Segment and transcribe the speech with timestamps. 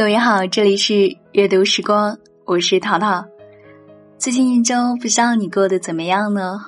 [0.00, 2.16] 各位好，这里是阅读时光，
[2.46, 3.22] 我是淘淘。
[4.16, 6.58] 最近一周，不知道你过得怎么样呢？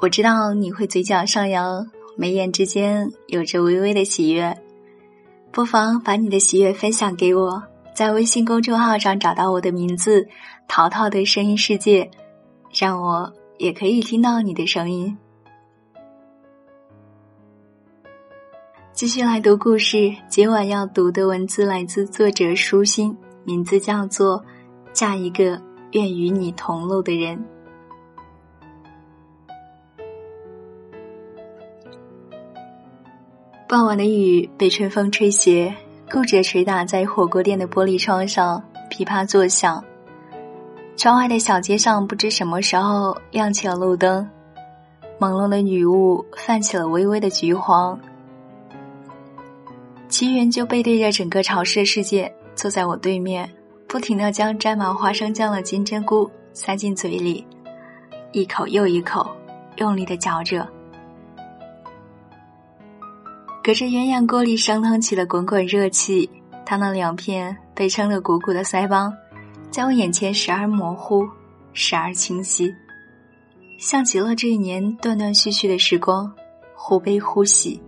[0.00, 4.58] 我知道你会嘴角上扬，眉眼之间有着微微的喜悦。
[5.52, 7.62] 不妨把你的喜悦分享给我，
[7.94, 10.26] 在微信公众号上找到我的名字
[10.66, 12.10] “淘淘的声音世界”，
[12.76, 15.16] 让我也可以听到你的声音。
[18.98, 24.40] 继续来读故事，今晚要读的文字来自作者舒心，名字叫做
[24.92, 25.62] 《嫁一个
[25.92, 27.38] 愿与你同路的人》。
[33.68, 35.72] 傍晚的雨被春风吹斜，
[36.10, 38.60] 固着捶打在火锅店的玻璃窗上，
[38.90, 39.84] 噼啪作响。
[40.96, 44.28] 窗外的小街上不知什么时候亮起了路灯，
[45.20, 47.96] 朦胧的雨雾泛起了微微的橘黄。
[50.08, 53.48] 齐云就背对着整个潮湿的世界，坐在我对面，
[53.86, 57.46] 不停的将沾满花生酱的金针菇塞进嘴里，
[58.32, 59.30] 一口又一口，
[59.76, 60.66] 用力的嚼着。
[63.62, 66.28] 隔着鸳鸯锅里升腾起了滚滚热气，
[66.64, 69.12] 他那两片被撑得鼓鼓的腮帮，
[69.70, 71.28] 在我眼前时而模糊，
[71.74, 72.74] 时而清晰，
[73.78, 76.32] 像极了这一年断断续续的时光，
[76.74, 77.78] 忽悲忽喜。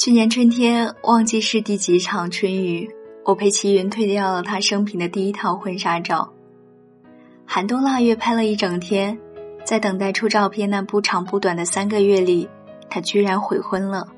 [0.00, 2.88] 去年春天，忘记是第几场春雨，
[3.22, 6.32] 我陪齐云退掉了他生平的第一套婚纱照。
[7.44, 9.18] 寒冬腊月拍了一整天，
[9.62, 12.48] 在等待出照片那不长不短的三个月里，
[12.88, 14.08] 他居然悔婚了。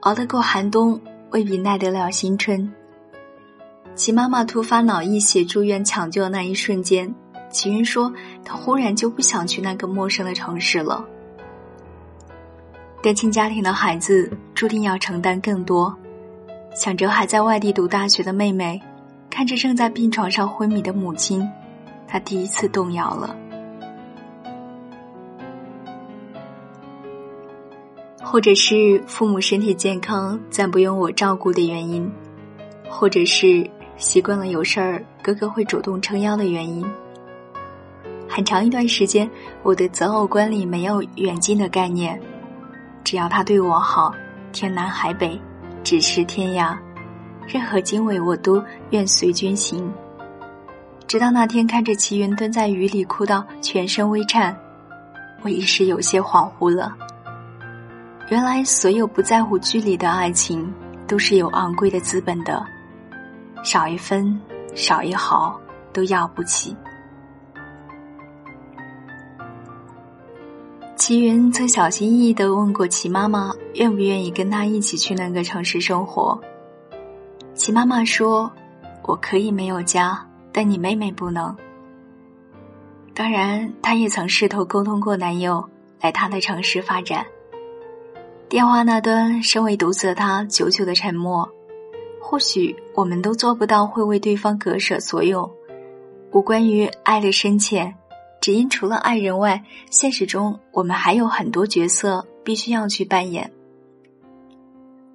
[0.00, 0.98] 熬得过寒冬，
[1.30, 2.72] 未必耐得了新春。
[3.94, 7.14] 齐妈妈突发脑溢血住院抢救的那一瞬间，
[7.50, 8.10] 齐云说
[8.42, 11.06] 他忽然就不想去那个陌生的城市了。
[13.04, 15.94] 单亲家庭的孩子注定要承担更多。
[16.74, 18.80] 想着还在外地读大学的妹妹，
[19.28, 21.46] 看着正在病床上昏迷的母亲，
[22.08, 23.36] 他第一次动摇了。
[28.22, 32.10] 或者是父母身体健康暂不用我照顾的原因，
[32.88, 36.82] 或者是习惯了有事儿哥哥会主动撑腰的原因。
[38.26, 39.30] 很长一段时间，
[39.62, 42.18] 我的择偶观里没有远近的概念。
[43.04, 44.12] 只要他对我好，
[44.50, 45.38] 天南海北，
[45.84, 46.74] 咫尺天涯，
[47.46, 49.92] 任何经纬我都愿随君行。
[51.06, 54.56] 直到那天看着齐云蹲在雨里哭到全身微颤，
[55.42, 56.96] 我一时有些恍惚了。
[58.30, 60.72] 原来所有不在乎距离的爱情，
[61.06, 62.64] 都是有昂贵的资本的，
[63.62, 64.40] 少一分，
[64.74, 65.60] 少一毫，
[65.92, 66.74] 都要不起。
[71.06, 76.40] 齐云曾小心翼翼的问过齐妈妈，愿不愿意跟他一起去那个城市生活。
[77.52, 78.50] 齐妈妈说
[79.04, 81.54] ：“我可以没有家，但你妹妹不能。”
[83.12, 85.68] 当然，她也曾试图沟通过男友
[86.00, 87.26] 来她的城市发展。
[88.48, 91.46] 电话那端，身为独子的他久久的沉默。
[92.18, 95.54] 或许我们都做不到会为对方割舍所有，
[96.32, 97.94] 无关于爱的深浅。
[98.44, 103.50] 只因除了爱人外，现实中我们还有很多角色必须要去扮演。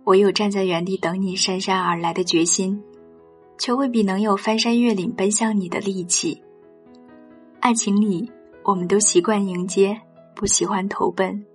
[0.03, 2.81] 我有站在原地等你姗姗而来的决心，
[3.59, 6.41] 却未必能有翻山越岭奔向你的力气。
[7.59, 8.31] 爱情里，
[8.63, 10.01] 我们都习惯迎接，
[10.33, 11.45] 不喜欢投奔。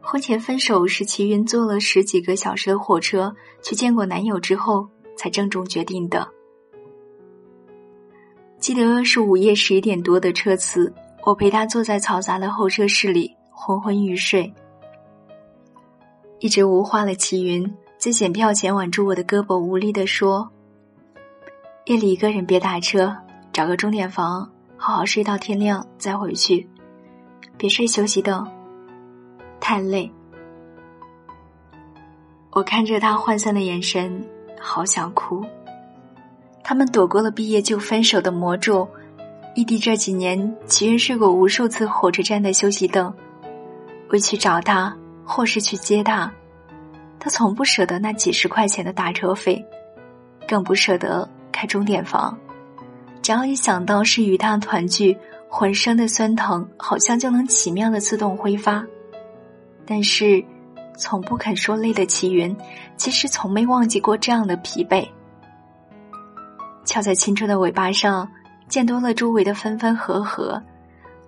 [0.00, 6.28] 婚前分手是齐云坐了十几个小时的火车去见过男友之后才郑重决定的。
[8.62, 14.54] 记得是午夜十一点多的车次，我陪他坐在嘈杂的候车室里，昏昏欲睡。
[16.38, 17.68] 一直无话的齐云
[17.98, 20.48] 在检票前挽住我的胳膊，无力地说
[21.86, 23.12] ：“夜里一个人别打车，
[23.52, 26.64] 找个钟点房，好好睡到天亮再回去，
[27.58, 28.46] 别睡休息的，
[29.58, 30.08] 太累。”
[32.54, 34.24] 我看着他涣散的眼神，
[34.60, 35.44] 好想哭。
[36.64, 38.88] 他们躲过了毕业就分手的魔咒，
[39.54, 43.12] 异地这几年，齐云睡过无数次火车站的休息凳。
[44.10, 44.94] 为去找他，
[45.24, 46.30] 或是去接他，
[47.18, 49.64] 他从不舍得那几十块钱的打车费，
[50.46, 52.38] 更不舍得开钟点房。
[53.22, 55.16] 只要一想到是与他团聚，
[55.48, 58.84] 浑身的酸疼好像就能奇妙的自动挥发。
[59.86, 60.44] 但是，
[60.98, 62.54] 从不肯说累的齐云，
[62.96, 65.08] 其实从没忘记过这样的疲惫。
[66.84, 68.30] 翘在青春的尾巴上，
[68.68, 70.62] 见多了周围的分分合合，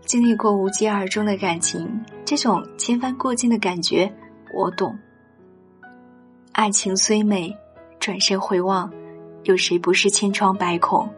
[0.05, 4.13] 经历过无疾而终的感情，这种千帆过尽的感觉，
[4.53, 4.99] 我懂，
[6.53, 7.57] 爱情虽美，
[7.99, 8.93] 转身回望，
[9.45, 11.09] 有谁不是千疮百孔？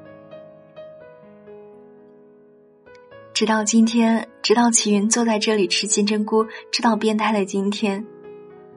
[3.33, 8.07] 直到今天，直到齐云坐在这里吃金针菇，直到变态的今天，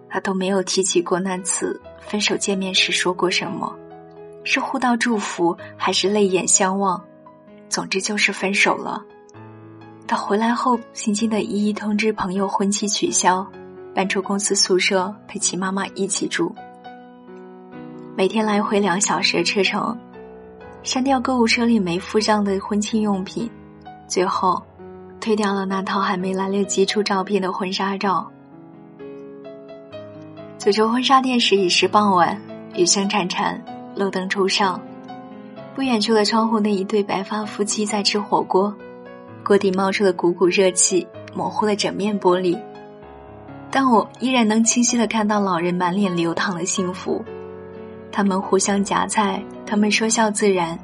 [0.09, 3.73] 他都没有提起过那次分手见面时说过什么，
[4.43, 7.01] 是互道祝福，还是泪眼相望？
[7.67, 9.03] 总之就是分手了。
[10.07, 13.45] 他回来后，心惊的一一通知朋友婚期取消，
[13.93, 16.55] 搬出公司宿舍陪其妈妈一起住，
[18.15, 19.95] 每天来回两小时的车程，
[20.81, 23.47] 删掉购物车里没附上的婚庆用品。
[24.07, 24.63] 最后，
[25.21, 28.31] 推掉了那套还没来得及出照片的婚纱照。
[30.57, 32.41] 走出婚纱店时已是傍晚，
[32.75, 33.61] 雨声潺潺，
[33.99, 34.81] 路灯初上。
[35.75, 38.73] 不远处的窗户内，一对白发夫妻在吃火锅，
[39.45, 41.05] 锅底冒出的股股热气
[41.35, 42.57] 模糊了整面玻璃，
[43.69, 47.23] 但我依然能清晰的看到老人满脸流淌的幸福。
[48.11, 50.79] 他们互相夹菜，他们说笑自然。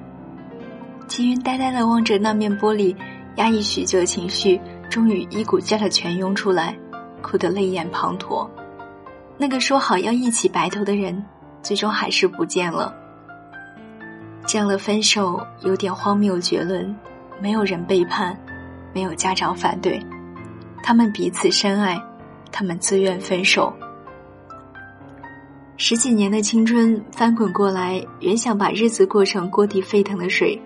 [1.08, 2.96] 齐云呆呆的望着那面玻璃。
[3.36, 6.74] 压抑许久的情绪，终于一股劲儿的全涌出来，
[7.22, 8.48] 哭得泪眼滂沱。
[9.38, 11.22] 那个说好要一起白头的人，
[11.62, 12.96] 最终还是不见了。
[14.46, 16.96] 这样的分手有点荒谬绝伦，
[17.42, 18.38] 没有人背叛，
[18.94, 20.00] 没有家长反对，
[20.84, 22.02] 他们彼此深爱，
[22.52, 23.74] 他们自愿分手。
[25.78, 30.62] 十几年的青春翻滚过来，原想把日子过成锅底沸腾的水，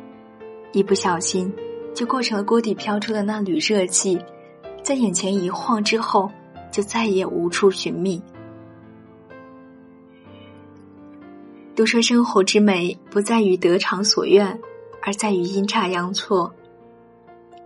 [0.72, 1.52] 一不小心。
[1.96, 4.18] 就过成了锅底飘出的那缕热气，
[4.84, 6.30] 在眼前一晃之后，
[6.72, 8.22] 就再也无处寻觅。
[11.80, 14.60] 都说生活之美不在于得偿所愿，
[15.02, 16.54] 而在于阴差阳错。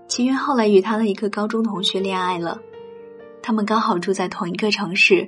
[0.07, 2.61] 秦云后来与他的一个高中同学恋爱了，
[3.41, 5.27] 他们刚好住在同一个城市，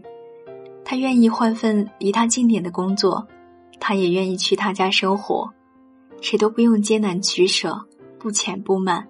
[0.83, 3.27] 他愿意换份离他近点的工作，
[3.79, 5.51] 他也愿意去他家生活，
[6.21, 7.83] 谁都不用艰难取舍。
[8.19, 9.07] 不浅不慢，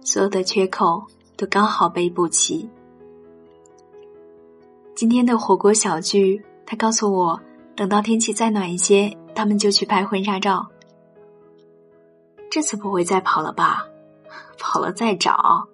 [0.00, 1.04] 所有的缺口
[1.36, 2.66] 都刚好被补齐。
[4.94, 7.38] 今天的火锅小聚，他告诉我，
[7.76, 10.68] 等到天气再暖一些，他们就去拍婚纱照。
[12.50, 13.86] 这次不会再跑了吧？
[14.58, 15.68] 跑了再找。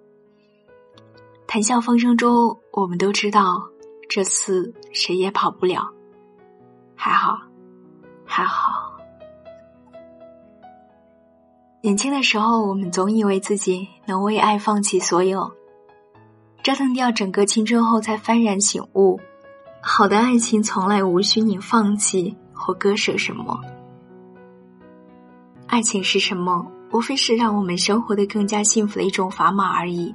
[1.47, 3.67] 谈笑风生中，我们都知道，
[4.09, 5.91] 这次谁也跑不了。
[6.95, 7.39] 还好，
[8.25, 8.97] 还好。
[11.81, 15.51] 年轻的时候，我们总以为自己能为爱放弃所有，
[16.63, 19.19] 折腾掉整个青春后，才幡然醒悟：
[19.89, 23.57] 好的爱情从来无需你放弃或割舍什么。
[25.65, 26.69] 爱情是什么？
[26.91, 30.13] 无非是让我们生活的更加幸福的一种砝码而已。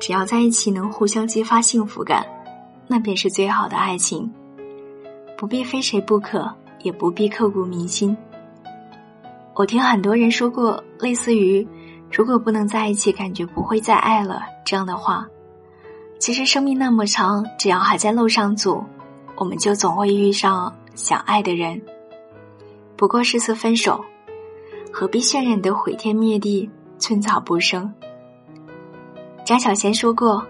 [0.00, 2.26] 只要在一起能互相激发幸福感，
[2.88, 4.32] 那便是最好的爱情。
[5.36, 6.50] 不必非谁不可，
[6.82, 8.16] 也不必刻骨铭心。
[9.54, 11.68] 我听很多人说过类似于
[12.10, 15.28] “如果不能在一起，感觉不会再爱了”这样的话。
[16.24, 18.82] 其实生命那么长，只要还在路上走，
[19.36, 21.82] 我们就总会遇上想爱的人。
[22.96, 24.02] 不过是次分手，
[24.90, 27.92] 何必渲染得毁天灭地、寸草不生？
[29.44, 30.46] 张小娴说过：“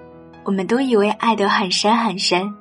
[0.47, 2.55] 我们都以为爱得很深很深，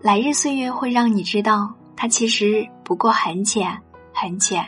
[0.00, 3.78] 来日岁月会让你知道，它其实不过很浅
[4.12, 4.66] 很浅。”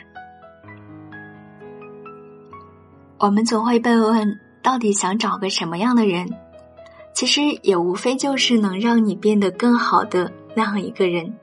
[3.18, 6.32] 我们总会被问，到底想找个什么样的人？
[7.16, 11.34] 其实也无非就是能让你变得更好的那样一个人，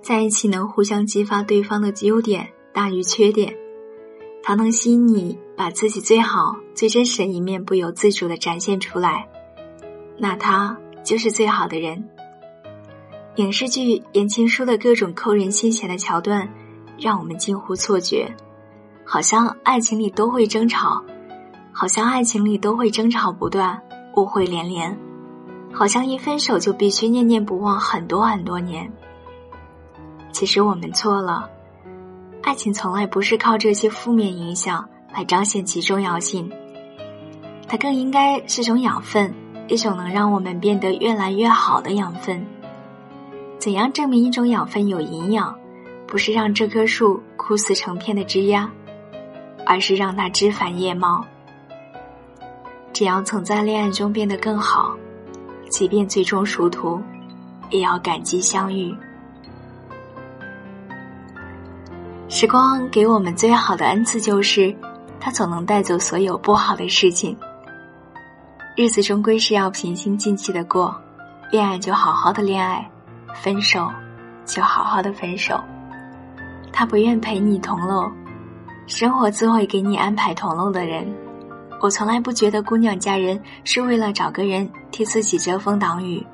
[0.00, 3.52] 在一起能互相激发对方的优点大于缺点，
[4.40, 9.26] 他能吸引你把自己最好、最真实的一面不由自主的展现出来，
[10.16, 12.08] 那他就是最好的人。
[13.34, 16.48] 影视剧、言情书的各种扣人心弦的桥段，
[17.00, 18.32] 让我们近乎错觉。
[19.04, 21.02] 好像爱情里都会争吵，
[21.72, 23.82] 好像爱情里都会争吵不断，
[24.18, 24.98] 误会连连，
[25.72, 28.90] 好像一分手就必须念念不忘很多很多年。
[30.32, 31.48] 其实我们错了，
[32.42, 36.50] 爱情从来不是靠这些负面影响来彰显其重要性，
[37.68, 39.32] 它更应该是种养分，
[39.68, 42.44] 一种能让我们变得越来越好的养分。
[43.58, 45.56] 怎样证明一种养分有营养？
[46.06, 48.70] 不是让这棵树枯死成片的枝丫。
[49.70, 51.22] 而是让它枝繁叶茂。
[52.98, 54.92] 只要曾在恋爱中变得更好，
[55.70, 57.00] 即便最终殊途，
[57.70, 58.92] 也要感激相遇。
[62.26, 64.74] 时光给我们最好的恩赐就是，
[65.20, 67.38] 它总能带走所有不好的事情。
[68.74, 70.92] 日子终归是要平心静气的过，
[71.52, 72.90] 恋爱就好好的恋爱，
[73.32, 73.88] 分手
[74.44, 75.62] 就好好的分手。
[76.72, 78.10] 他不愿陪你同路，
[78.88, 81.06] 生活自会给你安排同路的人。
[81.80, 86.26] 我从来不觉得姑娘嫁人是为了找个人替自己遮风挡雨，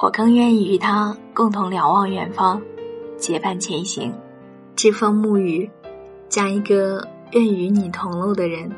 [0.00, 2.60] 我更愿意与他共同瞭望远方，
[3.16, 4.12] 结伴前行，
[4.74, 5.70] 栉风沐雨，
[6.28, 8.70] 嫁一个愿与你同路的人，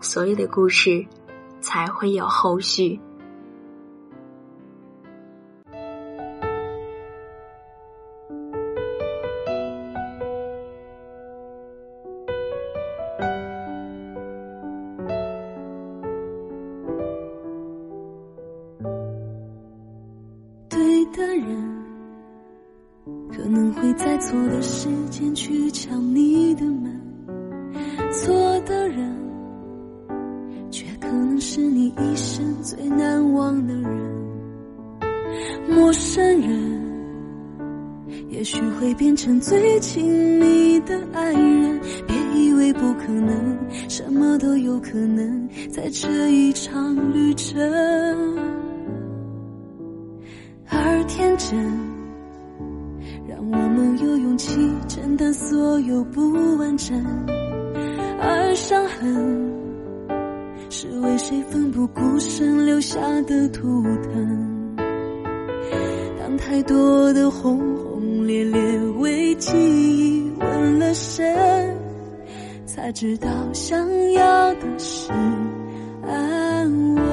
[0.00, 1.04] 所有的故事
[1.60, 2.98] 才会有后续。
[24.62, 27.00] 时间去敲你的门，
[28.12, 29.10] 错的人，
[30.70, 33.90] 却可能是你一生最难忘的人。
[35.68, 36.82] 陌生人，
[38.28, 41.80] 也许会变成最亲密的爱人。
[42.06, 47.58] 别以为不可能，什么都有可能，在这一场旅程。
[50.68, 51.99] 而天真。
[53.52, 56.96] 我们有勇气承担所有不完整，
[58.20, 59.52] 而伤痕
[60.68, 64.76] 是为谁奋不顾身留下的图腾。
[66.18, 71.76] 当太多的轰轰烈烈为记忆纹了身，
[72.66, 75.10] 才知道想要的是
[76.06, 77.09] 安稳。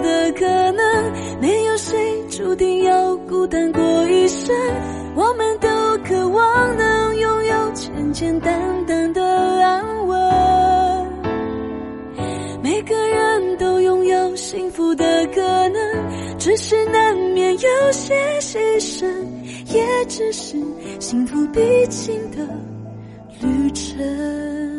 [0.00, 1.96] 的可能，没有谁
[2.28, 4.54] 注定要孤单过一生。
[5.14, 5.68] 我们都
[6.04, 9.22] 渴望能拥有简简单单的
[9.64, 10.16] 安稳。
[12.62, 15.40] 每个人都拥有幸福的可
[15.70, 15.80] 能，
[16.38, 19.06] 只是难免有些牺牲，
[19.74, 20.56] 也只是
[20.98, 22.38] 幸福必经的
[23.40, 24.75] 旅程。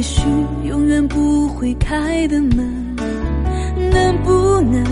[0.00, 0.22] 也许
[0.64, 2.96] 永远不会开的门，
[3.92, 4.82] 能不能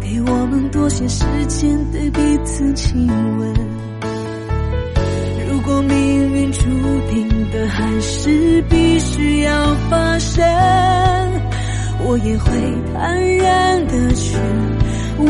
[0.00, 3.54] 给我们多些时间对彼此亲吻？
[5.48, 6.62] 如果命运注
[7.12, 10.44] 定的还是必须要发生，
[12.04, 12.50] 我也会
[12.92, 14.36] 坦然的去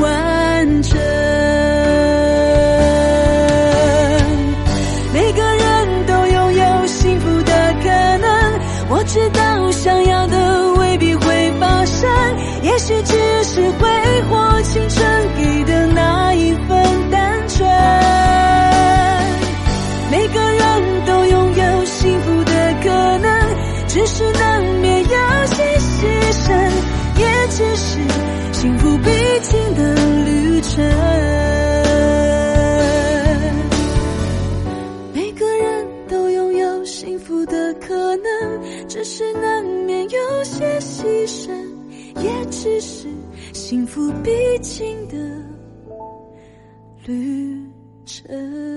[0.01, 1.44] 完成。
[42.65, 43.07] 只是
[43.53, 44.31] 幸福必
[44.63, 45.15] 经的
[47.05, 47.71] 旅
[48.07, 48.74] 程。